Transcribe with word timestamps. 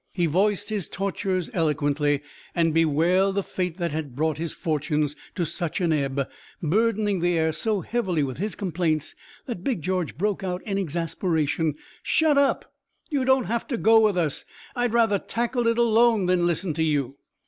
He 0.13 0.25
voiced 0.25 0.69
his 0.69 0.87
tortures 0.87 1.51
eloquently, 1.53 2.23
and 2.55 2.73
bewailed 2.73 3.35
the 3.35 3.43
fate 3.43 3.77
that 3.77 3.91
had 3.91 4.15
brought 4.15 4.39
his 4.39 4.51
fortunes 4.51 5.15
to 5.35 5.45
such 5.45 5.79
an 5.79 5.93
ebb, 5.93 6.27
burdening 6.59 7.19
the 7.19 7.37
air 7.37 7.53
so 7.53 7.81
heavily 7.81 8.23
with 8.23 8.39
his 8.39 8.55
complaints 8.55 9.13
that 9.45 9.63
Big 9.63 9.83
George 9.83 10.17
broke 10.17 10.43
out, 10.43 10.63
in 10.63 10.79
exasperation: 10.79 11.75
"Shut 12.01 12.35
up! 12.35 12.73
You 13.11 13.23
don't 13.25 13.45
have 13.45 13.67
to 13.67 13.77
go 13.77 13.99
with 13.99 14.17
us! 14.17 14.43
I'd 14.75 14.91
rather 14.91 15.19
tackle 15.19 15.67
it 15.67 15.77
alone 15.77 16.25
than 16.25 16.47
listen 16.47 16.73
to 16.73 16.83
you!" 16.83 17.17